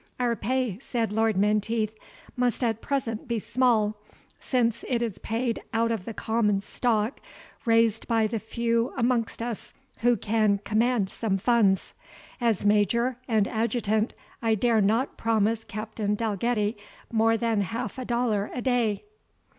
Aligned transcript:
"Our 0.19 0.35
pay," 0.35 0.79
said 0.79 1.11
Lord 1.11 1.37
Menteith, 1.37 1.95
"must 2.35 2.63
at 2.63 2.81
present 2.81 3.27
be 3.27 3.37
small, 3.37 3.97
since 4.39 4.83
it 4.87 4.99
is 5.03 5.19
paid 5.19 5.61
out 5.75 5.91
of 5.91 6.05
the 6.05 6.13
common 6.15 6.61
stock 6.61 7.19
raised 7.65 8.07
by 8.07 8.25
the 8.25 8.39
few 8.39 8.93
amongst 8.97 9.43
us 9.43 9.75
who 9.99 10.17
can 10.17 10.57
command 10.65 11.11
some 11.11 11.37
funds 11.37 11.93
As 12.41 12.65
major 12.65 13.17
and 13.27 13.47
adjutant, 13.47 14.15
I 14.41 14.55
dare 14.55 14.81
not 14.81 15.17
promise 15.17 15.63
Captain 15.63 16.15
Dalgetty 16.15 16.77
more 17.11 17.37
than 17.37 17.61
half 17.61 17.99
a 17.99 18.03
dollar 18.03 18.49
a 18.55 18.61
day." 18.63 19.03